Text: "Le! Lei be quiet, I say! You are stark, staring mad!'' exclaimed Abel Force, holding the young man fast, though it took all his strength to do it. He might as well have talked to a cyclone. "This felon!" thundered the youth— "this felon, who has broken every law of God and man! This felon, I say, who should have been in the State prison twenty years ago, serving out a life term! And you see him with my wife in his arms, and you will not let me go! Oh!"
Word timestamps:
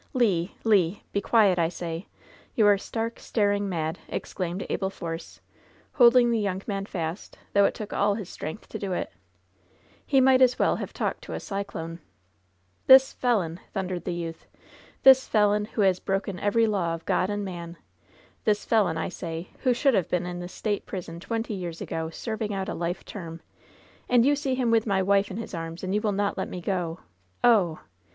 "Le! 0.15 0.47
Lei 0.63 1.03
be 1.13 1.21
quiet, 1.21 1.59
I 1.59 1.69
say! 1.69 2.07
You 2.55 2.65
are 2.65 2.77
stark, 2.79 3.19
staring 3.19 3.69
mad!'' 3.69 3.99
exclaimed 4.07 4.65
Abel 4.67 4.89
Force, 4.89 5.41
holding 5.93 6.31
the 6.31 6.39
young 6.39 6.59
man 6.65 6.87
fast, 6.87 7.37
though 7.53 7.65
it 7.65 7.75
took 7.75 7.93
all 7.93 8.15
his 8.15 8.27
strength 8.27 8.67
to 8.69 8.79
do 8.79 8.93
it. 8.93 9.11
He 10.03 10.19
might 10.19 10.41
as 10.41 10.57
well 10.57 10.77
have 10.77 10.91
talked 10.91 11.21
to 11.25 11.33
a 11.35 11.39
cyclone. 11.39 11.99
"This 12.87 13.13
felon!" 13.13 13.59
thundered 13.75 14.05
the 14.05 14.13
youth— 14.15 14.47
"this 15.03 15.27
felon, 15.27 15.65
who 15.65 15.81
has 15.81 15.99
broken 15.99 16.39
every 16.39 16.65
law 16.65 16.95
of 16.95 17.05
God 17.05 17.29
and 17.29 17.45
man! 17.45 17.77
This 18.43 18.65
felon, 18.65 18.97
I 18.97 19.07
say, 19.07 19.49
who 19.59 19.71
should 19.71 19.93
have 19.93 20.09
been 20.09 20.25
in 20.25 20.39
the 20.39 20.47
State 20.47 20.87
prison 20.87 21.19
twenty 21.19 21.53
years 21.53 21.79
ago, 21.79 22.09
serving 22.09 22.55
out 22.55 22.69
a 22.69 22.73
life 22.73 23.05
term! 23.05 23.39
And 24.09 24.25
you 24.25 24.35
see 24.35 24.55
him 24.55 24.71
with 24.71 24.87
my 24.87 25.03
wife 25.03 25.29
in 25.29 25.37
his 25.37 25.53
arms, 25.53 25.83
and 25.83 25.93
you 25.93 26.01
will 26.01 26.11
not 26.11 26.39
let 26.39 26.49
me 26.49 26.59
go! 26.59 27.01
Oh!" 27.43 27.81